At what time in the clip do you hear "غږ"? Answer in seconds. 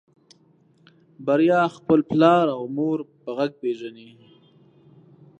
3.37-3.51